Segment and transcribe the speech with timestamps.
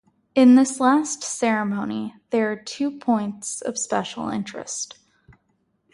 [0.33, 4.97] In this last ceremony, there are two points of special interest.